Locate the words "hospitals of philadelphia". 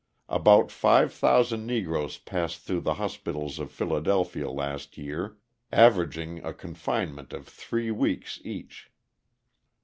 2.95-4.49